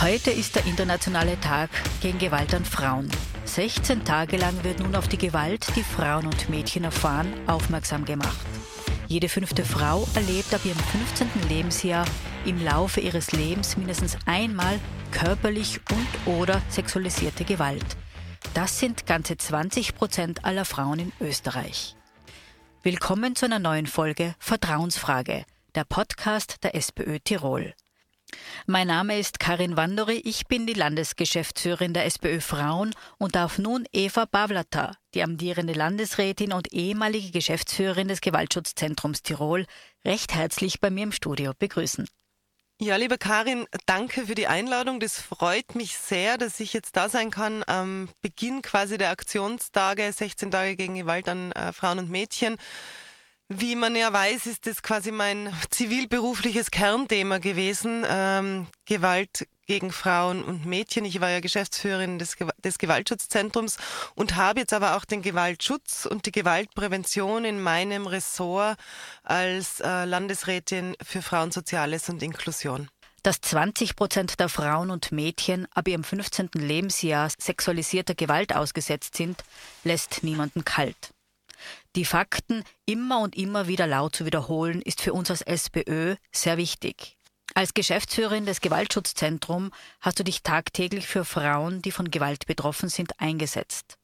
Heute 0.00 0.30
ist 0.30 0.54
der 0.54 0.64
internationale 0.66 1.38
Tag 1.40 1.68
gegen 2.00 2.18
Gewalt 2.18 2.54
an 2.54 2.64
Frauen. 2.64 3.10
16 3.44 4.04
Tage 4.04 4.36
lang 4.36 4.64
wird 4.64 4.80
nun 4.80 4.94
auf 4.94 5.08
die 5.08 5.18
Gewalt, 5.18 5.66
die 5.76 5.82
Frauen 5.82 6.26
und 6.26 6.48
Mädchen 6.48 6.84
erfahren, 6.84 7.32
aufmerksam 7.46 8.04
gemacht. 8.04 8.46
Jede 9.08 9.28
fünfte 9.28 9.64
Frau 9.64 10.06
erlebt 10.14 10.54
ab 10.54 10.60
ihrem 10.64 10.78
15. 10.78 11.28
Lebensjahr 11.48 12.06
im 12.44 12.64
Laufe 12.64 13.00
ihres 13.00 13.32
Lebens 13.32 13.76
mindestens 13.76 14.16
einmal 14.26 14.78
körperlich 15.10 15.80
und 15.90 16.38
oder 16.38 16.62
sexualisierte 16.68 17.44
Gewalt. 17.44 17.84
Das 18.54 18.78
sind 18.78 19.06
ganze 19.06 19.36
20 19.36 19.94
Prozent 19.94 20.44
aller 20.44 20.64
Frauen 20.64 20.98
in 21.00 21.12
Österreich. 21.20 21.95
Willkommen 22.86 23.34
zu 23.34 23.46
einer 23.46 23.58
neuen 23.58 23.88
Folge 23.88 24.36
Vertrauensfrage, 24.38 25.44
der 25.74 25.82
Podcast 25.82 26.62
der 26.62 26.76
SPÖ 26.76 27.18
Tirol. 27.18 27.74
Mein 28.66 28.86
Name 28.86 29.18
ist 29.18 29.40
Karin 29.40 29.76
Wandori, 29.76 30.18
ich 30.18 30.46
bin 30.46 30.68
die 30.68 30.72
Landesgeschäftsführerin 30.72 31.94
der 31.94 32.04
SPÖ 32.06 32.38
Frauen 32.38 32.94
und 33.18 33.34
darf 33.34 33.58
nun 33.58 33.86
Eva 33.92 34.26
Bavlata, 34.26 34.92
die 35.14 35.24
amtierende 35.24 35.72
Landesrätin 35.72 36.52
und 36.52 36.72
ehemalige 36.72 37.32
Geschäftsführerin 37.32 38.06
des 38.06 38.20
Gewaltschutzzentrums 38.20 39.24
Tirol, 39.24 39.66
recht 40.04 40.32
herzlich 40.32 40.78
bei 40.78 40.90
mir 40.90 41.02
im 41.02 41.12
Studio 41.12 41.54
begrüßen. 41.58 42.06
Ja, 42.78 42.96
liebe 42.96 43.16
Karin, 43.16 43.66
danke 43.86 44.26
für 44.26 44.34
die 44.34 44.48
Einladung. 44.48 45.00
Das 45.00 45.18
freut 45.18 45.74
mich 45.74 45.96
sehr, 45.96 46.36
dass 46.36 46.60
ich 46.60 46.74
jetzt 46.74 46.94
da 46.94 47.08
sein 47.08 47.30
kann 47.30 47.64
am 47.66 48.10
Beginn 48.20 48.60
quasi 48.60 48.98
der 48.98 49.08
Aktionstage, 49.08 50.12
16 50.12 50.50
Tage 50.50 50.76
gegen 50.76 50.94
Gewalt 50.94 51.26
an 51.26 51.52
äh, 51.52 51.72
Frauen 51.72 52.00
und 52.00 52.10
Mädchen. 52.10 52.56
Wie 53.48 53.76
man 53.76 53.96
ja 53.96 54.12
weiß, 54.12 54.44
ist 54.44 54.66
das 54.66 54.82
quasi 54.82 55.10
mein 55.10 55.54
zivilberufliches 55.70 56.70
Kernthema 56.70 57.38
gewesen, 57.38 58.04
ähm, 58.06 58.66
Gewalt 58.84 59.48
gegen 59.66 59.92
Frauen 59.92 60.42
und 60.42 60.64
Mädchen. 60.64 61.04
Ich 61.04 61.20
war 61.20 61.30
ja 61.30 61.40
Geschäftsführerin 61.40 62.18
des, 62.18 62.36
des 62.64 62.78
Gewaltschutzzentrums 62.78 63.76
und 64.14 64.36
habe 64.36 64.60
jetzt 64.60 64.72
aber 64.72 64.96
auch 64.96 65.04
den 65.04 65.22
Gewaltschutz 65.22 66.06
und 66.06 66.26
die 66.26 66.32
Gewaltprävention 66.32 67.44
in 67.44 67.60
meinem 67.60 68.06
Ressort 68.06 68.78
als 69.22 69.80
äh, 69.80 70.04
Landesrätin 70.04 70.96
für 71.02 71.22
Frauen, 71.22 71.50
Soziales 71.50 72.08
und 72.08 72.22
Inklusion. 72.22 72.88
Dass 73.22 73.40
20 73.40 73.96
Prozent 73.96 74.38
der 74.38 74.48
Frauen 74.48 74.90
und 74.90 75.10
Mädchen 75.10 75.66
ab 75.74 75.88
ihrem 75.88 76.04
15. 76.04 76.50
Lebensjahr 76.54 77.28
sexualisierter 77.36 78.14
Gewalt 78.14 78.54
ausgesetzt 78.54 79.16
sind, 79.16 79.42
lässt 79.82 80.22
niemanden 80.22 80.64
kalt. 80.64 81.10
Die 81.96 82.04
Fakten 82.04 82.62
immer 82.84 83.20
und 83.20 83.36
immer 83.36 83.66
wieder 83.66 83.86
laut 83.86 84.14
zu 84.14 84.26
wiederholen, 84.26 84.82
ist 84.82 85.00
für 85.00 85.12
uns 85.12 85.30
als 85.30 85.42
SPÖ 85.42 86.16
sehr 86.30 86.56
wichtig. 86.56 87.16
Als 87.56 87.72
Geschäftsführerin 87.72 88.44
des 88.44 88.60
Gewaltschutzzentrums 88.60 89.70
hast 90.02 90.18
du 90.18 90.24
dich 90.24 90.42
tagtäglich 90.42 91.06
für 91.06 91.24
Frauen, 91.24 91.80
die 91.80 91.90
von 91.90 92.10
Gewalt 92.10 92.44
betroffen 92.44 92.90
sind, 92.90 93.18
eingesetzt. 93.18 93.96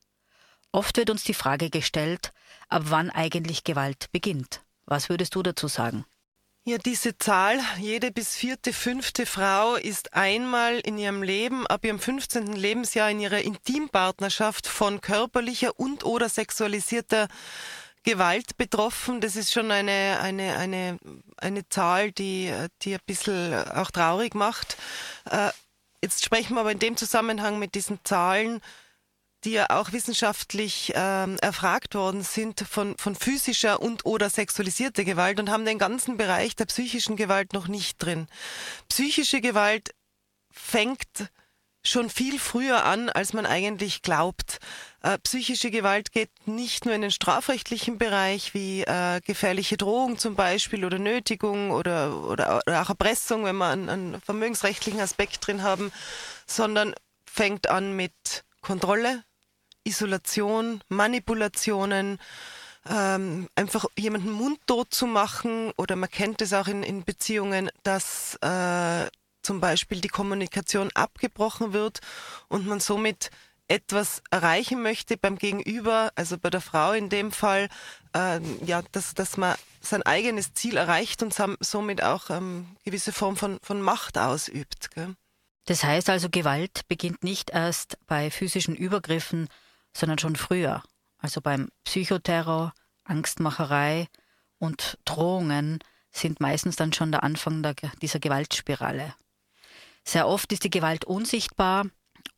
Oft 0.72 0.97
wird 0.97 1.11
uns 1.11 1.22
die 1.22 1.34
Frage 1.34 1.69
gestellt, 1.69 2.33
ab 2.70 2.84
wann 2.86 3.11
eigentlich 3.11 3.62
Gewalt 3.62 4.11
beginnt. 4.11 4.62
Was 4.86 5.11
würdest 5.11 5.34
du 5.34 5.42
dazu 5.42 5.69
sagen? 5.69 6.06
Ja, 6.64 6.78
diese 6.78 7.19
Zahl, 7.19 7.59
jede 7.78 8.11
bis 8.11 8.36
vierte, 8.36 8.72
fünfte 8.72 9.27
Frau 9.27 9.75
ist 9.75 10.14
einmal 10.14 10.78
in 10.78 10.97
ihrem 10.97 11.22
Leben, 11.22 11.66
ab 11.66 11.84
ihrem 11.84 11.98
15. 11.98 12.55
Lebensjahr 12.55 13.11
in 13.11 13.20
ihrer 13.20 13.42
Intimpartnerschaft 13.42 14.66
von 14.66 15.03
körperlicher 15.03 15.78
und 15.78 16.06
oder 16.06 16.31
sexualisierter 16.31 17.28
Gewalt 18.05 18.56
betroffen. 18.56 19.20
Das 19.20 19.36
ist 19.36 19.53
schon 19.53 19.70
eine, 19.70 20.19
eine, 20.20 20.56
eine, 20.56 20.98
eine 21.36 21.69
Zahl, 21.69 22.12
die, 22.12 22.53
die 22.83 22.94
ein 22.94 23.00
bisschen 23.06 23.55
auch 23.70 23.91
traurig 23.91 24.34
macht. 24.34 24.77
Äh, 25.31 25.50
jetzt 26.03 26.25
sprechen 26.25 26.55
wir 26.55 26.61
aber 26.61 26.72
in 26.72 26.78
dem 26.78 26.97
Zusammenhang 26.97 27.59
mit 27.59 27.75
diesen 27.75 28.00
Zahlen 28.05 28.60
die 29.44 29.53
ja 29.53 29.66
auch 29.71 29.93
wissenschaftlich 29.93 30.93
ähm, 30.94 31.37
erfragt 31.41 31.94
worden 31.94 32.22
sind 32.22 32.60
von, 32.60 32.97
von 32.97 33.16
physischer 33.16 33.81
und 33.82 34.06
oder 34.06 34.31
sexualisierter 34.31 35.04
Gewalt 35.04 35.41
und 35.41 35.50
haben 35.50 35.65
den 35.65 35.78
ganzen 35.78 36.16
Bereich 36.16 36.54
der 36.54 36.66
psychischen 36.66 37.16
Gewalt 37.16 37.53
noch 37.53 37.69
nicht 37.69 38.03
drin. 38.03 38.28
Psychische 38.88 39.41
Gewalt 39.41 39.94
fängt 40.50 41.31
schon 41.84 42.09
viel 42.09 42.38
früher 42.38 42.84
an, 42.84 43.10
als 43.10 43.32
man 43.32 43.47
eigentlich 43.47 44.03
glaubt. 44.03 44.59
Äh, 45.03 45.19
psychische 45.19 45.73
Gewalt 45.73 46.13
geht 46.13 46.31
nicht 46.47 46.85
nur 46.85 46.95
in 46.95 47.03
den 47.03 47.11
strafrechtlichen 47.11 47.99
Bereich 47.99 48.55
wie 48.55 48.83
äh, 48.83 49.21
gefährliche 49.21 49.77
Drohung 49.77 50.17
zum 50.17 50.37
Beispiel 50.37 50.85
oder 50.85 51.01
Nötigung 51.01 51.73
oder, 51.73 52.17
oder, 52.25 52.63
oder 52.65 52.83
auch 52.83 52.89
Erpressung, 52.89 53.45
wenn 53.45 53.57
wir 53.57 53.67
einen, 53.67 53.89
einen 53.89 54.21
vermögensrechtlichen 54.21 55.01
Aspekt 55.01 55.45
drin 55.45 55.65
haben, 55.65 55.91
sondern 56.47 56.95
fängt 57.27 57.69
an 57.69 57.97
mit 57.97 58.45
Kontrolle, 58.61 59.25
Isolation, 59.83 60.83
Manipulationen, 60.89 62.21
ähm, 62.89 63.49
einfach 63.57 63.87
jemanden 63.99 64.31
mundtot 64.31 64.95
zu 64.95 65.07
machen 65.07 65.73
oder 65.77 65.97
man 65.97 66.11
kennt 66.11 66.43
es 66.43 66.53
auch 66.53 66.69
in, 66.69 66.84
in 66.84 67.05
Beziehungen, 67.05 67.71
dass 67.83 68.37
äh, 68.41 69.09
zum 69.43 69.59
Beispiel 69.59 70.01
die 70.01 70.09
Kommunikation 70.09 70.91
abgebrochen 70.95 71.73
wird 71.73 72.01
und 72.47 72.69
man 72.69 72.79
somit 72.79 73.31
etwas 73.69 74.23
erreichen 74.31 74.83
möchte 74.83 75.17
beim 75.17 75.39
Gegenüber, 75.39 76.12
also 76.15 76.39
bei 76.39 76.50
der 76.50 76.61
Frau 76.61 76.93
in 76.93 77.09
dem 77.09 77.33
Fall, 77.33 77.69
äh, 78.15 78.41
ja, 78.65 78.83
dass, 78.93 79.15
dass 79.15 79.37
man 79.37 79.56
sein 79.81 80.03
eigenes 80.03 80.55
Ziel 80.55 80.77
erreicht 80.77 81.23
und 81.23 81.34
somit 81.61 82.03
auch 82.03 82.31
ähm, 82.31 82.77
gewisse 82.84 83.12
Form 83.12 83.37
von, 83.37 83.59
von 83.62 83.81
Macht 83.81 84.19
ausübt. 84.19 84.91
Gell? 84.93 85.15
Das 85.67 85.84
heißt 85.84 86.11
also, 86.11 86.28
Gewalt 86.28 86.87
beginnt 86.89 87.25
nicht 87.25 87.51
erst 87.51 87.99
bei 88.06 88.31
physischen 88.31 88.77
Übergriffen, 88.77 89.49
sondern 89.97 90.19
schon 90.19 90.37
früher. 90.37 90.83
Also 91.19 91.41
beim 91.41 91.69
Psychoterror, 91.84 92.72
Angstmacherei 93.05 94.09
und 94.59 94.99
Drohungen 95.05 95.78
sind 96.11 96.41
meistens 96.41 96.77
dann 96.77 96.93
schon 96.93 97.11
der 97.11 97.22
Anfang 97.22 97.62
der, 97.62 97.75
dieser 98.01 98.19
Gewaltspirale. 98.19 99.15
Sehr 100.05 100.27
oft 100.27 100.53
ist 100.53 100.65
die 100.65 100.71
Gewalt 100.71 101.05
unsichtbar 101.05 101.87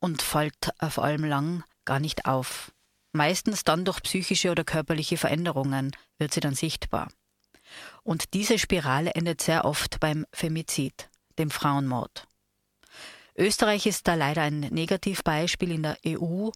und 0.05 0.21
fällt 0.21 0.75
vor 0.91 1.03
allem 1.03 1.25
lang 1.25 1.65
gar 1.87 1.99
nicht 1.99 2.27
auf. 2.27 2.73
Meistens 3.13 3.65
dann 3.65 3.87
durch 3.87 4.03
psychische 4.03 4.51
oder 4.51 4.63
körperliche 4.63 5.17
Veränderungen 5.17 5.93
wird 6.19 6.35
sie 6.35 6.41
dann 6.41 6.55
sichtbar. 6.55 7.09
Und 8.03 8.35
diese 8.35 8.59
Spirale 8.59 9.13
endet 9.15 9.41
sehr 9.41 9.65
oft 9.65 10.01
beim 10.01 10.27
Femizid, 10.31 11.09
dem 11.39 11.51
Frauenmord. 11.51 12.29
Österreich 13.35 13.87
ist 13.87 14.07
da 14.07 14.15
leider 14.15 14.43
ein 14.43 14.61
Negativbeispiel 14.61 15.71
in 15.71 15.83
der 15.83 15.97
EU, 16.07 16.51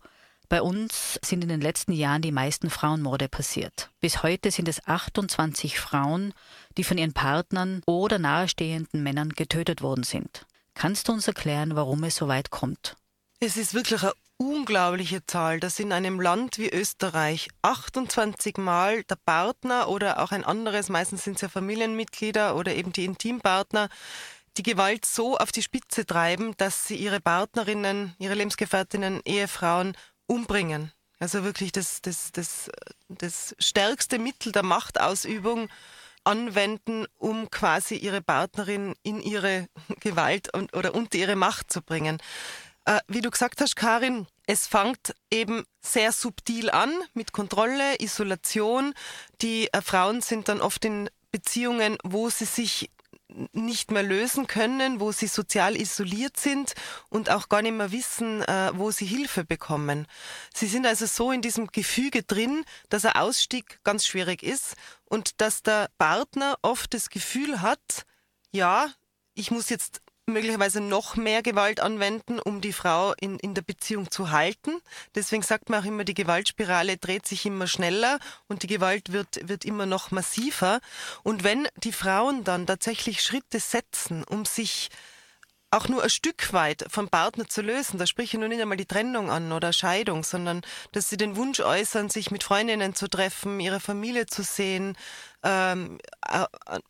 bei 0.51 0.61
uns 0.61 1.19
sind 1.25 1.43
in 1.43 1.49
den 1.49 1.63
letzten 1.63 1.93
Jahren 1.93 2.21
die 2.21 2.33
meisten 2.33 2.69
Frauenmorde 2.69 3.31
passiert. 3.31 3.89
Bis 4.01 4.23
heute 4.23 4.51
sind 4.51 4.69
es 4.69 4.87
28 4.87 5.81
Frauen, 5.81 6.35
die 6.77 6.85
von 6.85 6.99
ihren 6.99 7.15
Partnern 7.15 7.81
oder 7.87 8.19
nahestehenden 8.19 9.03
Männern 9.03 9.31
getötet 9.31 9.81
worden 9.81 10.05
sind. 10.05 10.45
Kannst 10.75 11.09
du 11.09 11.13
uns 11.13 11.27
erklären, 11.27 11.77
warum 11.77 12.05
es 12.05 12.17
so 12.17 12.29
weit 12.29 12.51
kommt? 12.51 12.99
Es 13.41 13.57
ist 13.57 13.73
wirklich 13.73 14.03
eine 14.03 14.15
unglaubliche 14.37 15.25
Zahl, 15.25 15.61
dass 15.61 15.79
in 15.79 15.93
einem 15.93 16.21
Land 16.21 16.59
wie 16.59 16.71
Österreich 16.71 17.49
28 17.63 18.57
Mal 18.57 19.05
der 19.05 19.15
Partner 19.15 19.89
oder 19.89 20.19
auch 20.19 20.33
ein 20.33 20.43
anderes, 20.43 20.89
meistens 20.89 21.23
sind 21.23 21.37
es 21.37 21.43
ja 21.43 21.49
Familienmitglieder 21.49 22.57
oder 22.57 22.75
eben 22.75 22.93
die 22.93 23.05
Intimpartner, 23.05 23.91
die 24.57 24.65
Gewalt 24.65 25.07
so 25.07 25.39
auf 25.39 25.53
die 25.53 25.63
Spitze 25.63 26.05
treiben, 26.05 26.55
dass 26.57 26.89
sie 26.89 26.97
ihre 26.97 27.21
Partnerinnen, 27.21 28.17
ihre 28.19 28.35
Lebensgefährtinnen, 28.35 29.21
Ehefrauen 29.25 29.97
umbringen. 30.27 30.91
Also 31.21 31.45
wirklich 31.45 31.71
das, 31.71 32.03
das, 32.03 32.33
das, 32.33 32.69
das 33.09 33.55
stärkste 33.61 34.19
Mittel 34.19 34.51
der 34.51 34.65
Machtausübung 34.65 35.69
anwenden, 36.25 37.07
um 37.17 37.51
quasi 37.51 37.95
ihre 37.95 38.21
Partnerin 38.21 38.97
in 39.05 39.21
ihre 39.21 39.69
Gewalt 40.01 40.53
und, 40.53 40.75
oder 40.75 40.97
unter 40.97 41.19
ihre 41.19 41.37
Macht 41.37 41.73
zu 41.73 41.83
bringen. 41.83 42.19
Äh, 42.89 43.01
wie 43.07 43.21
du 43.21 43.31
gesagt 43.31 43.61
hast, 43.61 43.77
Karin, 43.77 44.27
es 44.47 44.67
fängt 44.67 45.15
eben 45.31 45.65
sehr 45.83 46.11
subtil 46.11 46.71
an 46.71 46.91
mit 47.13 47.33
Kontrolle, 47.33 48.01
Isolation. 48.01 48.95
Die 49.43 49.71
äh, 49.75 49.83
Frauen 49.83 50.23
sind 50.23 50.49
dann 50.49 50.63
oft 50.63 50.87
in 50.87 51.11
Beziehungen, 51.31 51.99
wo 52.03 52.31
sie 52.31 52.47
sich 52.47 52.91
nicht 53.53 53.91
mehr 53.91 54.03
lösen 54.03 54.47
können, 54.47 55.01
wo 55.01 55.13
sie 55.13 55.27
sozial 55.27 55.77
isoliert 55.77 56.39
sind 56.39 56.73
und 57.11 57.29
auch 57.29 57.51
gar 57.51 57.61
nicht 57.61 57.77
mehr 57.77 57.93
wissen, 57.93 58.41
äh, 58.45 58.71
wo 58.73 58.91
sie 58.91 59.05
Hilfe 59.05 59.45
bekommen. 59.45 60.07
Sie 60.55 60.67
sind 60.67 60.87
also 60.87 61.05
so 61.05 61.31
in 61.31 61.43
diesem 61.43 61.67
Gefüge 61.67 62.23
drin, 62.23 62.65
dass 62.89 63.05
ein 63.05 63.17
Ausstieg 63.17 63.81
ganz 63.85 64.07
schwierig 64.07 64.43
ist 64.43 64.77
und 65.05 65.43
dass 65.43 65.63
der 65.63 65.91
Partner 65.99 66.57
oft 66.63 66.95
das 66.95 67.11
Gefühl 67.11 67.61
hat, 67.61 68.07
ja, 68.51 68.91
ich 69.35 69.51
muss 69.51 69.69
jetzt 69.69 70.01
möglicherweise 70.29 70.81
noch 70.81 71.17
mehr 71.17 71.43
Gewalt 71.43 71.81
anwenden, 71.81 72.39
um 72.39 72.61
die 72.61 72.73
Frau 72.73 73.15
in, 73.21 73.39
in 73.39 73.55
der 73.55 73.63
Beziehung 73.63 74.11
zu 74.11 74.31
halten. 74.31 74.81
Deswegen 75.15 75.43
sagt 75.43 75.71
man 75.71 75.83
auch 75.83 75.87
immer, 75.87 76.05
die 76.05 76.15
Gewaltspirale 76.15 76.97
dreht 76.97 77.27
sich 77.27 77.47
immer 77.47 77.67
schneller 77.67 78.19
und 78.47 78.63
die 78.63 78.69
Gewalt 78.69 79.13
wird, 79.13 79.49
wird 79.49 79.65
immer 79.65 79.87
noch 79.87 80.11
massiver. 80.11 80.81
Und 81.23 81.45
wenn 81.45 81.69
die 81.77 81.93
Frauen 81.93 82.45
dann 82.45 82.67
tatsächlich 82.67 83.23
Schritte 83.23 83.61
setzen, 83.61 84.25
um 84.25 84.45
sich 84.45 84.91
auch 85.71 85.89
nur 85.89 86.03
ein 86.03 86.11
Stück 86.11 86.53
weit 86.53 86.87
vom 86.89 87.09
Partner 87.09 87.47
zu 87.47 87.61
lösen. 87.61 87.99
Da 87.99 88.07
spreche 88.07 88.37
ich 88.37 88.41
nur 88.41 88.49
nicht 88.49 88.61
einmal 88.61 88.79
die 88.79 88.87
Trennung 88.87 89.31
an 89.31 89.53
oder 89.53 89.73
Scheidung, 89.73 90.25
sondern 90.25 90.63
dass 90.93 91.11
sie 91.11 91.19
den 91.19 91.37
Wunsch 91.37 91.61
äußern, 91.61 92.09
sich 92.09 92.31
mit 92.31 92.43
Freundinnen 92.43 92.95
zu 92.95 93.09
treffen, 93.09 93.61
ihre 93.61 93.81
Familie 93.81 94.27
zu 94.27 94.43
sehen, 94.43 94.97
ähm, 95.43 95.99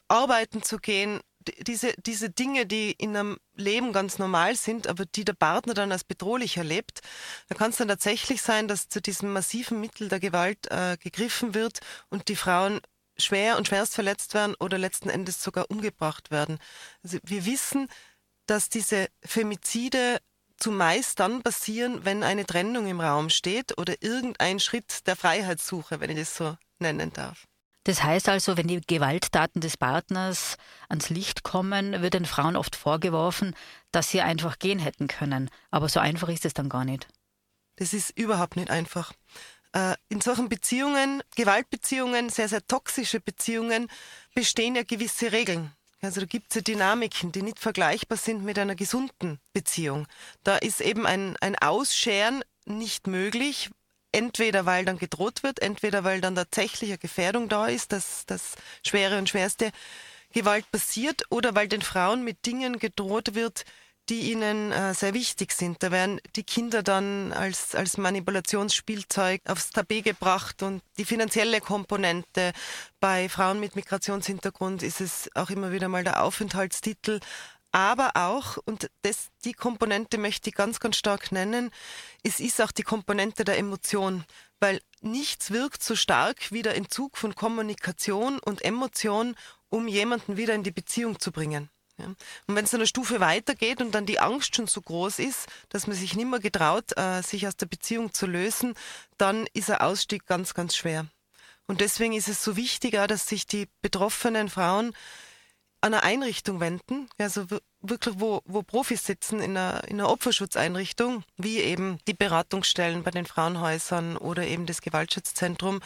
arbeiten 0.07 0.63
zu 0.63 0.79
gehen, 0.79 1.21
diese, 1.59 1.95
diese 1.99 2.31
Dinge, 2.31 2.67
die 2.67 2.93
in 2.93 3.17
einem 3.17 3.39
Leben 3.55 3.93
ganz 3.93 4.19
normal 4.19 4.57
sind, 4.57 4.87
aber 4.87 5.07
die 5.07 5.25
der 5.25 5.35
Partner 5.35 5.75
dann 5.75 5.93
als 5.93 6.05
bedrohlich 6.05 6.57
erlebt, 6.57 7.01
da 7.49 7.55
kann 7.55 7.71
es 7.71 7.77
dann 7.77 7.89
tatsächlich 7.89 8.43
sein, 8.43 8.69
dass 8.69 8.89
zu 8.89 9.01
diesem 9.01 9.33
massiven 9.33 9.81
Mittel 9.81 10.09
der 10.09 10.21
Gewalt 10.21 10.71
äh, 10.71 10.97
gegriffen 10.99 11.55
wird 11.55 11.81
und 12.11 12.29
die 12.29 12.37
Frauen 12.37 12.81
schwer 13.19 13.57
und 13.57 13.67
schwerst 13.67 13.95
verletzt 13.95 14.35
werden 14.35 14.55
oder 14.61 14.79
letzten 14.79 15.11
Endes 15.11 15.43
sogar 15.43 15.71
umgebracht 15.71 16.31
werden. 16.31 16.59
Also 17.03 17.19
wir 17.25 17.45
wissen, 17.47 17.89
dass 18.47 18.69
diese 18.69 19.09
Femizide 19.25 20.19
zumeist 20.57 21.21
dann 21.21 21.43
passieren, 21.43 22.05
wenn 22.05 22.23
eine 22.23 22.47
Trennung 22.47 22.87
im 22.87 23.01
Raum 23.01 23.31
steht 23.31 23.79
oder 23.79 23.95
irgendein 24.03 24.61
Schritt 24.61 25.07
der 25.07 25.17
Freiheitssuche, 25.17 26.01
wenn 26.01 26.11
ich 26.11 26.19
das 26.19 26.37
so 26.37 26.57
nennen 26.79 27.13
darf. 27.13 27.48
Das 27.89 28.03
heißt 28.03 28.29
also, 28.29 28.59
wenn 28.59 28.69
die 28.69 28.83
Gewalttaten 28.83 29.63
des 29.63 29.79
Partners 29.79 30.59
ans 30.91 31.09
Licht 31.09 31.43
kommen, 31.43 32.03
wird 32.03 32.13
den 32.13 32.27
Frauen 32.27 32.55
oft 32.55 32.77
vorgeworfen, 32.77 33.57
dass 33.93 34.11
sie 34.11 34.21
einfach 34.21 34.59
gehen 34.59 34.79
hätten 34.79 35.09
können. 35.09 35.49
Aber 35.71 35.89
so 35.89 35.99
einfach 35.99 36.29
ist 36.29 36.45
es 36.45 36.53
dann 36.53 36.69
gar 36.69 36.85
nicht. 36.85 37.09
Das 37.77 37.95
ist 37.95 38.11
überhaupt 38.11 38.57
nicht 38.57 38.69
einfach. 38.69 39.15
Äh, 39.73 39.95
in 40.11 40.21
solchen 40.21 40.51
Beziehungen, 40.51 41.23
Gewaltbeziehungen, 41.35 42.29
sehr, 42.29 42.51
sehr 42.51 42.67
toxische 42.67 43.21
Beziehungen, 43.21 43.89
bestehen 44.35 44.77
ja 44.77 44.83
gewisse 44.83 45.33
Regeln. 45.33 45.73
Also 46.03 46.21
da 46.21 46.27
gibt 46.27 46.51
es 46.51 46.57
ja 46.57 46.61
Dynamiken, 46.61 47.33
die 47.33 47.41
nicht 47.41 47.59
vergleichbar 47.59 48.19
sind 48.19 48.45
mit 48.45 48.59
einer 48.59 48.75
gesunden 48.75 49.41
Beziehung. 49.55 50.07
Da 50.45 50.59
ist 50.59 50.83
eben 50.83 51.07
ein, 51.07 51.39
ein 51.41 51.57
Ausscheren 51.57 52.45
nicht 52.67 53.07
möglich, 53.07 53.71
entweder 54.13 54.67
weil 54.67 54.85
dann 54.85 54.99
gedroht 54.99 55.43
wird, 55.43 55.61
entweder 55.61 56.05
weil 56.05 56.21
dann 56.21 56.35
tatsächlich 56.35 56.91
eine 56.91 56.99
Gefährdung 56.99 57.49
da 57.49 57.67
ist, 57.67 57.93
dass 57.93 58.25
das 58.27 58.55
schwere 58.87 59.19
und 59.19 59.29
schwerste 59.29 59.71
Gewalt 60.33 60.71
passiert, 60.71 61.23
oder 61.31 61.55
weil 61.55 61.69
den 61.69 61.83
Frauen 61.83 62.23
mit 62.23 62.45
Dingen 62.45 62.79
gedroht 62.79 63.35
wird, 63.35 63.65
die 64.09 64.33
ihnen 64.33 64.73
äh, 64.73 64.95
sehr 64.95 65.13
wichtig 65.15 65.53
sind. 65.53 65.83
Da 65.83 65.91
werden 65.91 66.21
die 66.37 66.43
Kinder 66.43 66.83
dann 66.83 67.33
als, 67.33 67.75
als 67.75 67.99
Manipulationsspielzeug 67.99 69.43
aufs 69.47 69.71
Tapet 69.71 70.05
gebracht 70.05 70.63
und 70.63 70.83
die 70.97 71.05
finanzielle 71.05 71.61
Komponente 71.61 72.53
bei 73.01 73.29
Frauen 73.29 73.61
mit 73.61 73.77
Migrationshintergrund 73.77 74.83
ist 74.83 75.01
es 75.01 75.31
auch 75.35 75.51
immer 75.51 75.73
wieder 75.73 75.89
mal 75.89 76.05
der 76.05 76.23
Aufenthaltstitel 76.23 77.21
aber 77.73 78.13
auch, 78.15 78.57
und 78.65 78.91
das, 79.03 79.29
die 79.45 79.53
Komponente 79.53 80.19
möchte 80.19 80.51
ich 80.51 80.57
ganz, 80.57 80.81
ganz 80.81 80.97
stark 80.97 81.33
nennen, 81.33 81.71
es 82.23 82.41
ist 82.41 82.61
auch 82.61 82.73
die 82.73 82.83
Komponente 82.83 83.45
der 83.45 83.59
Emotion, 83.59 84.25
weil 84.61 84.81
nichts 85.01 85.51
wirkt 85.51 85.83
so 85.83 85.95
stark 85.95 86.51
wie 86.51 86.63
der 86.63 86.77
Entzug 86.77 87.17
von 87.17 87.35
Kommunikation 87.35 88.39
und 88.39 88.65
Emotion, 88.65 89.37
um 89.69 89.87
jemanden 89.87 90.37
wieder 90.37 90.55
in 90.55 90.63
die 90.63 90.71
Beziehung 90.71 91.21
zu 91.21 91.31
bringen. 91.31 91.69
Ja. 91.99 92.07
Und 92.47 92.55
wenn 92.55 92.65
es 92.65 92.75
eine 92.75 92.87
Stufe 92.87 93.21
weitergeht 93.21 93.81
und 93.81 93.93
dann 93.95 94.07
die 94.07 94.21
Angst 94.21 94.55
schon 94.55 94.67
so 94.67 94.81
groß 94.81 95.19
ist, 95.19 95.47
dass 95.69 95.87
man 95.87 95.97
sich 95.97 96.15
nicht 96.15 96.29
mehr 96.29 96.39
getraut, 96.39 96.97
äh, 96.97 97.23
sich 97.23 97.47
aus 97.47 97.57
der 97.57 97.67
Beziehung 97.67 98.15
zu 98.15 98.27
lösen, 98.27 98.75
dann 99.19 99.47
ist 99.53 99.71
ein 99.71 99.81
Ausstieg 99.81 100.27
ganz, 100.27 100.55
ganz 100.55 100.77
schwer. 100.77 101.07
Und 101.67 101.81
deswegen 101.81 102.15
ist 102.15 102.29
es 102.29 102.43
so 102.43 102.57
wichtig, 102.57 102.93
dass 102.93 103.27
sich 103.27 103.47
die 103.47 103.69
betroffenen 103.83 104.49
Frauen 104.49 104.95
an 105.81 105.95
eine 105.95 106.03
Einrichtung 106.03 106.61
wenden, 106.61 107.09
also 107.19 107.47
wirklich, 107.81 108.17
wo, 108.19 108.43
wo 108.45 108.63
Profis 108.63 109.05
sitzen 109.05 109.41
in 109.41 109.57
einer, 109.57 109.85
in 109.89 110.01
einer 110.01 110.11
Opferschutzeinrichtung, 110.11 111.23
wie 111.37 111.59
eben 111.59 111.99
die 112.09 112.15
Beratungsstellen 112.15 113.03
bei 113.03 113.11
den 113.11 113.27
Frauenhäusern 113.27 114.17
oder 114.17 114.47
eben 114.47 114.67
das 114.67 114.81
Gewaltschutzzentrum, 114.83 115.81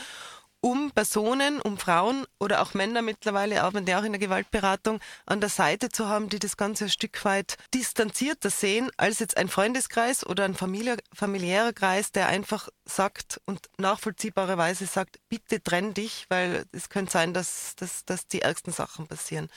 um 0.62 0.92
Personen, 0.92 1.60
um 1.60 1.76
Frauen 1.76 2.24
oder 2.38 2.62
auch 2.62 2.72
Männer 2.72 3.02
mittlerweile, 3.02 3.64
auch 3.64 3.74
wenn 3.74 3.84
die 3.84 3.96
auch 3.96 4.04
in 4.04 4.12
der 4.12 4.20
Gewaltberatung, 4.20 5.00
an 5.26 5.40
der 5.40 5.50
Seite 5.50 5.88
zu 5.88 6.08
haben, 6.08 6.28
die 6.28 6.38
das 6.38 6.56
Ganze 6.56 6.84
ein 6.84 6.90
Stück 6.90 7.24
weit 7.24 7.56
distanzierter 7.74 8.48
sehen, 8.48 8.88
als 8.96 9.18
jetzt 9.18 9.36
ein 9.36 9.48
Freundeskreis 9.48 10.24
oder 10.24 10.44
ein 10.44 10.54
Familie, 10.54 10.98
familiärer 11.12 11.72
Kreis, 11.72 12.12
der 12.12 12.28
einfach 12.28 12.68
sagt 12.84 13.40
und 13.44 13.68
nachvollziehbarerweise 13.78 14.86
sagt, 14.86 15.18
bitte 15.28 15.60
trenn 15.60 15.94
dich, 15.94 16.26
weil 16.28 16.64
es 16.70 16.88
könnte 16.88 17.10
sein, 17.10 17.34
dass, 17.34 17.74
dass, 17.74 18.04
dass 18.04 18.28
die 18.28 18.42
ärgsten 18.42 18.72
Sachen 18.72 19.08
passieren. 19.08 19.50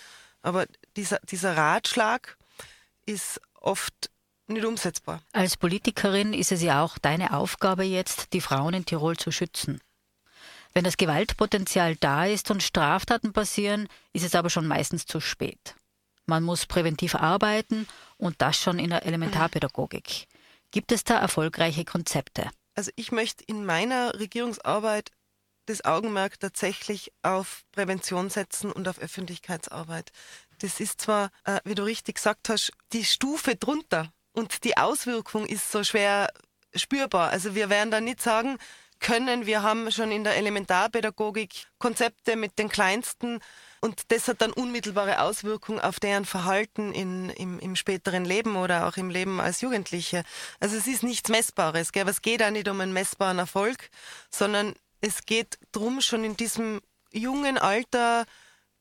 Aber 0.45 0.67
dieser, 0.95 1.19
dieser 1.31 1.57
Ratschlag 1.57 2.37
ist 3.07 3.41
oft 3.59 4.11
nicht 4.45 4.63
umsetzbar. 4.63 5.23
Als 5.33 5.57
Politikerin 5.57 6.33
ist 6.33 6.51
es 6.51 6.61
ja 6.61 6.83
auch 6.83 6.99
deine 6.99 7.33
Aufgabe 7.33 7.83
jetzt, 7.83 8.31
die 8.31 8.41
Frauen 8.41 8.75
in 8.75 8.85
Tirol 8.85 9.17
zu 9.17 9.31
schützen. 9.31 9.81
Wenn 10.71 10.83
das 10.83 10.97
Gewaltpotenzial 10.97 11.95
da 11.95 12.25
ist 12.25 12.51
und 12.51 12.61
Straftaten 12.61 13.33
passieren, 13.33 13.87
ist 14.13 14.23
es 14.23 14.35
aber 14.35 14.51
schon 14.51 14.67
meistens 14.67 15.07
zu 15.07 15.19
spät. 15.19 15.75
Man 16.27 16.43
muss 16.43 16.67
präventiv 16.67 17.15
arbeiten 17.15 17.87
und 18.17 18.39
das 18.39 18.55
schon 18.55 18.77
in 18.77 18.91
der 18.91 19.03
Elementarpädagogik. 19.03 20.27
Gibt 20.69 20.91
es 20.91 21.03
da 21.03 21.17
erfolgreiche 21.17 21.85
Konzepte? 21.85 22.51
Also 22.75 22.91
ich 22.95 23.11
möchte 23.11 23.43
in 23.45 23.65
meiner 23.65 24.19
Regierungsarbeit 24.19 25.09
das 25.65 25.83
Augenmerk 25.85 26.39
tatsächlich 26.39 27.11
auf 27.21 27.63
Prävention 27.71 28.29
setzen 28.29 28.71
und 28.71 28.87
auf 28.87 28.99
Öffentlichkeitsarbeit. 28.99 30.11
Das 30.59 30.79
ist 30.79 31.01
zwar, 31.01 31.31
äh, 31.43 31.59
wie 31.63 31.75
du 31.75 31.83
richtig 31.83 32.15
gesagt 32.15 32.49
hast, 32.49 32.71
die 32.93 33.05
Stufe 33.05 33.55
drunter 33.55 34.11
und 34.33 34.63
die 34.63 34.77
Auswirkung 34.77 35.45
ist 35.45 35.71
so 35.71 35.83
schwer 35.83 36.29
spürbar. 36.73 37.29
Also 37.29 37.55
wir 37.55 37.69
werden 37.69 37.91
da 37.91 38.01
nicht 38.01 38.21
sagen 38.21 38.57
können, 38.99 39.45
wir 39.45 39.61
haben 39.61 39.91
schon 39.91 40.11
in 40.11 40.23
der 40.23 40.37
Elementarpädagogik 40.37 41.67
Konzepte 41.77 42.35
mit 42.35 42.57
den 42.57 42.69
Kleinsten 42.69 43.39
und 43.81 44.11
das 44.11 44.27
hat 44.27 44.41
dann 44.41 44.51
unmittelbare 44.51 45.21
Auswirkungen 45.21 45.79
auf 45.79 45.99
deren 45.99 46.25
Verhalten 46.25 46.91
in, 46.91 47.29
im, 47.29 47.59
im 47.59 47.75
späteren 47.75 48.25
Leben 48.25 48.55
oder 48.55 48.87
auch 48.87 48.97
im 48.97 49.09
Leben 49.11 49.39
als 49.39 49.61
Jugendliche. 49.61 50.23
Also 50.59 50.75
es 50.75 50.87
ist 50.87 51.03
nichts 51.03 51.29
Messbares. 51.29 51.91
Gell? 51.91 52.01
Aber 52.01 52.11
es 52.11 52.23
geht 52.23 52.41
auch 52.41 52.49
nicht 52.49 52.67
um 52.67 52.81
einen 52.81 52.93
messbaren 52.93 53.37
Erfolg, 53.37 53.89
sondern 54.31 54.73
es 55.05 55.25
geht 55.25 55.59
darum, 55.71 56.01
schon 56.01 56.23
in 56.23 56.35
diesem 56.35 56.81
jungen 57.11 57.57
Alter 57.57 58.25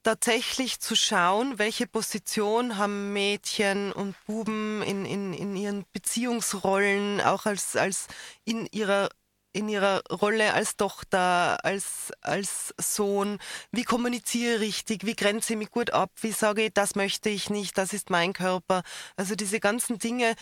tatsächlich 0.02 0.80
zu 0.80 0.96
schauen, 0.96 1.58
welche 1.58 1.86
Position 1.86 2.76
haben 2.78 3.12
Mädchen 3.12 3.92
und 3.92 4.14
Buben 4.26 4.82
in, 4.82 5.04
in, 5.04 5.32
in 5.34 5.56
ihren 5.56 5.84
Beziehungsrollen, 5.92 7.20
auch 7.20 7.46
als, 7.46 7.76
als 7.76 8.06
in 8.44 8.66
ihrer 8.72 9.08
in 9.56 9.68
ihrer 9.68 10.02
Rolle 10.10 10.52
als 10.52 10.76
Tochter, 10.76 11.64
als, 11.64 12.10
als 12.22 12.74
Sohn, 12.76 13.38
wie 13.70 13.84
kommuniziere 13.84 14.56
ich 14.56 14.60
richtig, 14.60 15.06
wie 15.06 15.14
grenze 15.14 15.52
ich 15.52 15.58
mich 15.60 15.70
gut 15.70 15.90
ab, 15.92 16.10
wie 16.22 16.32
sage 16.32 16.64
ich, 16.64 16.74
das 16.74 16.96
möchte 16.96 17.28
ich 17.28 17.50
nicht, 17.50 17.78
das 17.78 17.92
ist 17.92 18.10
mein 18.10 18.32
Körper. 18.32 18.82
Also 19.16 19.36
diese 19.36 19.60
ganzen 19.60 20.00
Dinge, 20.00 20.34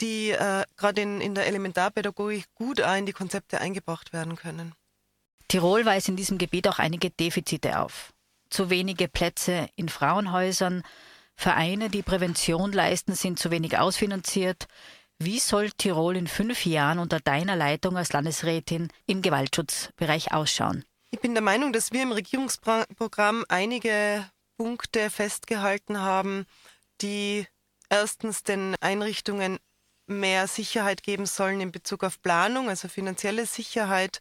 die 0.00 0.30
äh, 0.30 0.64
gerade 0.78 1.02
in, 1.02 1.20
in 1.20 1.34
der 1.34 1.46
Elementarpädagogik 1.46 2.46
gut 2.54 2.78
in 2.78 3.04
die 3.04 3.12
Konzepte 3.12 3.60
eingebracht 3.60 4.14
werden 4.14 4.34
können. 4.34 4.74
Tirol 5.54 5.86
weist 5.86 6.08
in 6.08 6.16
diesem 6.16 6.36
Gebiet 6.36 6.66
auch 6.66 6.80
einige 6.80 7.10
Defizite 7.10 7.78
auf. 7.78 8.12
Zu 8.50 8.70
wenige 8.70 9.06
Plätze 9.06 9.68
in 9.76 9.88
Frauenhäusern, 9.88 10.82
Vereine, 11.36 11.90
die 11.90 12.02
Prävention 12.02 12.72
leisten, 12.72 13.14
sind 13.14 13.38
zu 13.38 13.52
wenig 13.52 13.78
ausfinanziert. 13.78 14.66
Wie 15.20 15.38
soll 15.38 15.70
Tirol 15.70 16.16
in 16.16 16.26
fünf 16.26 16.66
Jahren 16.66 16.98
unter 16.98 17.20
deiner 17.20 17.54
Leitung 17.54 17.96
als 17.96 18.12
Landesrätin 18.12 18.88
im 19.06 19.22
Gewaltschutzbereich 19.22 20.32
ausschauen? 20.32 20.84
Ich 21.12 21.20
bin 21.20 21.34
der 21.34 21.42
Meinung, 21.44 21.72
dass 21.72 21.92
wir 21.92 22.02
im 22.02 22.10
Regierungsprogramm 22.10 23.44
einige 23.48 24.28
Punkte 24.56 25.08
festgehalten 25.08 26.00
haben, 26.00 26.46
die 27.00 27.46
erstens 27.88 28.42
den 28.42 28.74
Einrichtungen 28.80 29.60
mehr 30.06 30.48
Sicherheit 30.48 31.04
geben 31.04 31.26
sollen 31.26 31.60
in 31.60 31.70
Bezug 31.70 32.02
auf 32.02 32.20
Planung, 32.20 32.68
also 32.68 32.88
finanzielle 32.88 33.46
Sicherheit, 33.46 34.18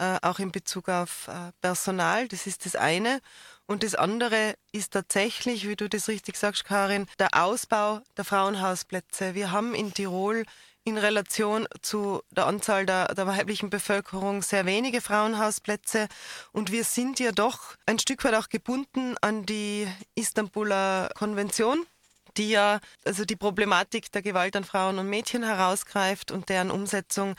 äh, 0.00 0.18
auch 0.22 0.38
in 0.38 0.50
Bezug 0.50 0.88
auf 0.88 1.28
äh, 1.28 1.52
Personal. 1.60 2.26
Das 2.26 2.46
ist 2.46 2.64
das 2.64 2.74
eine. 2.74 3.20
Und 3.66 3.82
das 3.82 3.94
andere 3.94 4.54
ist 4.72 4.94
tatsächlich, 4.94 5.68
wie 5.68 5.76
du 5.76 5.88
das 5.88 6.08
richtig 6.08 6.36
sagst, 6.36 6.64
Karin, 6.64 7.06
der 7.18 7.28
Ausbau 7.34 8.00
der 8.16 8.24
Frauenhausplätze. 8.24 9.34
Wir 9.34 9.52
haben 9.52 9.74
in 9.74 9.92
Tirol 9.92 10.44
in 10.84 10.96
Relation 10.96 11.68
zu 11.82 12.22
der 12.30 12.46
Anzahl 12.46 12.86
der, 12.86 13.14
der, 13.14 13.26
weiblichen 13.26 13.68
Bevölkerung 13.68 14.40
sehr 14.40 14.64
wenige 14.64 15.02
Frauenhausplätze. 15.02 16.08
Und 16.52 16.72
wir 16.72 16.84
sind 16.84 17.20
ja 17.20 17.32
doch 17.32 17.76
ein 17.84 17.98
Stück 17.98 18.24
weit 18.24 18.34
auch 18.34 18.48
gebunden 18.48 19.16
an 19.20 19.44
die 19.44 19.86
Istanbuler 20.14 21.10
Konvention 21.14 21.86
die 22.36 22.50
ja 22.50 22.78
also 23.04 23.24
die 23.24 23.34
Problematik 23.34 24.12
der 24.12 24.22
Gewalt 24.22 24.54
an 24.54 24.62
Frauen 24.62 25.00
und 25.00 25.08
Mädchen 25.08 25.42
herausgreift 25.42 26.30
und 26.30 26.48
deren 26.48 26.70
Umsetzung 26.70 27.34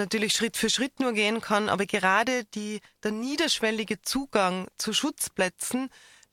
natürlich 0.00 0.32
Schritt 0.32 0.56
für 0.56 0.68
Schritt 0.68 0.98
nur 0.98 1.12
gehen 1.12 1.40
kann, 1.40 1.68
aber 1.68 1.86
gerade 1.86 2.44
die, 2.46 2.80
der 3.04 3.12
niederschwellige 3.12 4.02
Zugang 4.02 4.66
zu 4.76 4.92
Schutzplätzen, 4.92 5.90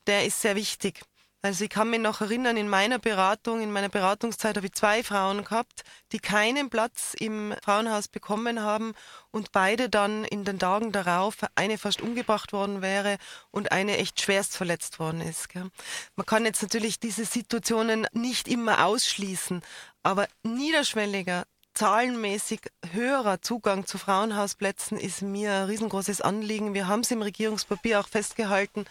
der 0.08 0.26
ist 0.26 0.42
sehr 0.42 0.56
wichtig. 0.56 1.04
Also 1.44 1.66
ich 1.66 1.70
kann 1.70 1.92
mich 1.92 2.00
noch 2.00 2.20
erinnern, 2.20 2.58
in 2.58 2.68
meiner 2.68 2.98
Beratung, 2.98 3.62
in 3.62 3.72
meiner 3.72 3.90
Beratungszeit 3.90 4.58
habe 4.58 4.66
ich 4.66 4.74
zwei 4.74 5.04
Frauen 5.04 5.44
gehabt, 5.44 5.84
die 6.12 6.18
keinen 6.18 6.72
Platz 6.72 7.14
im 7.18 7.54
Frauenhaus 7.64 8.08
bekommen 8.08 8.62
haben 8.64 8.94
und 9.30 9.52
beide 9.52 9.88
dann 9.88 10.26
in 10.26 10.46
den 10.46 10.58
Tagen 10.58 10.92
darauf, 10.92 11.38
eine 11.54 11.78
fast 11.78 12.02
umgebracht 12.02 12.54
worden 12.54 12.82
wäre 12.82 13.18
und 13.52 13.72
eine 13.72 13.98
echt 13.98 14.20
schwerst 14.20 14.58
verletzt 14.58 15.00
worden 15.00 15.22
ist. 15.22 15.48
Man 15.54 16.26
kann 16.26 16.44
jetzt 16.44 16.64
natürlich 16.64 17.00
diese 17.00 17.24
Situationen 17.24 18.08
nicht 18.14 18.48
immer 18.48 18.84
ausschließen, 18.84 19.62
aber 20.02 20.28
niederschwelliger 20.42 21.46
zahlenmäßig 21.78 22.62
höherer 22.92 23.40
Zugang 23.44 23.86
zu 23.86 24.00
Frauenhausplätzen 24.00 24.98
ist 24.98 25.22
mir 25.22 25.54
ein 25.54 25.66
riesengroßes 25.66 26.22
Anliegen. 26.22 26.74
Wir 26.74 26.88
haben 26.88 27.02
es 27.02 27.12
im 27.12 27.22
Regierungspapier 27.22 28.00
auch 28.00 28.08
festgehalten, 28.08 28.86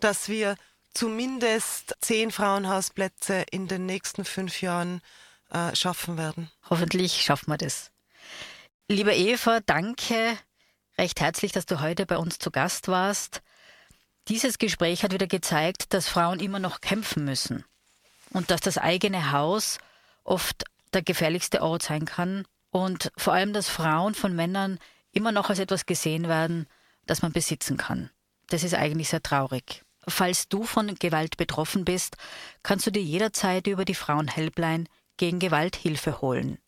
dass 0.00 0.28
wir 0.28 0.56
zumindest 0.92 1.94
zehn 2.00 2.32
Frauenhausplätze 2.32 3.44
in 3.52 3.68
den 3.68 3.86
nächsten 3.86 4.24
fünf 4.24 4.62
Jahren 4.62 5.00
äh, 5.50 5.76
schaffen 5.76 6.18
werden. 6.18 6.50
Hoffentlich 6.68 7.22
schaffen 7.22 7.50
wir 7.50 7.56
das. 7.56 7.92
Liebe 8.88 9.14
Eva, 9.14 9.60
danke 9.60 10.36
recht 10.98 11.20
herzlich, 11.20 11.52
dass 11.52 11.66
du 11.66 11.80
heute 11.80 12.04
bei 12.04 12.16
uns 12.16 12.40
zu 12.40 12.50
Gast 12.50 12.88
warst. 12.88 13.42
Dieses 14.26 14.58
Gespräch 14.58 15.04
hat 15.04 15.12
wieder 15.12 15.28
gezeigt, 15.28 15.94
dass 15.94 16.08
Frauen 16.08 16.40
immer 16.40 16.58
noch 16.58 16.80
kämpfen 16.80 17.24
müssen 17.24 17.64
und 18.30 18.50
dass 18.50 18.60
das 18.60 18.76
eigene 18.76 19.30
Haus 19.30 19.78
oft 20.24 20.64
der 20.94 21.02
gefährlichste 21.02 21.62
Ort 21.62 21.82
sein 21.82 22.04
kann 22.04 22.44
und 22.70 23.12
vor 23.16 23.32
allem, 23.32 23.52
dass 23.52 23.68
Frauen 23.68 24.14
von 24.14 24.34
Männern 24.34 24.78
immer 25.12 25.32
noch 25.32 25.50
als 25.50 25.58
etwas 25.58 25.86
gesehen 25.86 26.28
werden, 26.28 26.66
das 27.06 27.22
man 27.22 27.32
besitzen 27.32 27.76
kann. 27.76 28.10
Das 28.48 28.62
ist 28.62 28.74
eigentlich 28.74 29.08
sehr 29.08 29.22
traurig. 29.22 29.82
Falls 30.06 30.48
du 30.48 30.64
von 30.64 30.94
Gewalt 30.96 31.36
betroffen 31.36 31.84
bist, 31.84 32.16
kannst 32.62 32.86
du 32.86 32.90
dir 32.90 33.02
jederzeit 33.02 33.66
über 33.66 33.84
die 33.84 33.94
Frauenhelpline 33.94 34.84
gegen 35.16 35.38
Gewalt 35.38 35.76
Hilfe 35.76 36.20
holen. 36.20 36.58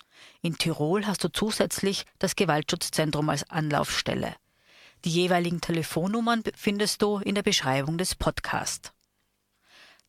In 0.40 0.56
Tirol 0.56 1.06
hast 1.06 1.22
du 1.24 1.28
zusätzlich 1.28 2.04
das 2.18 2.36
Gewaltschutzzentrum 2.36 3.28
als 3.28 3.48
Anlaufstelle. 3.50 4.34
Die 5.04 5.10
jeweiligen 5.10 5.60
Telefonnummern 5.60 6.42
findest 6.56 7.02
du 7.02 7.18
in 7.18 7.34
der 7.34 7.42
Beschreibung 7.42 7.98
des 7.98 8.14
Podcasts. 8.14 8.92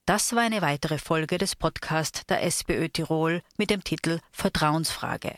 Das 0.08 0.34
war 0.34 0.44
eine 0.44 0.62
weitere 0.62 1.00
Folge 1.00 1.38
des 1.38 1.58
Podcasts 1.58 2.26
der 2.28 2.42
SBÖ 2.42 2.88
Tirol 2.88 3.42
mit 3.58 3.70
dem 3.70 3.84
Titel 3.84 4.20
Vertrauensfrage. 4.32 5.36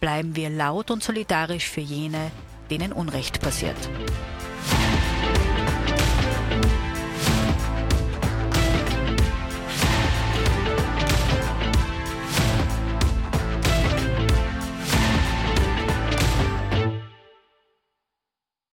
Bleiben 0.00 0.36
wir 0.36 0.50
laut 0.50 0.90
und 0.90 1.02
solidarisch 1.02 1.64
für 1.66 1.80
jene, 1.80 2.30
denen 2.68 2.92
Unrecht 2.92 3.40
passiert. 3.40 3.78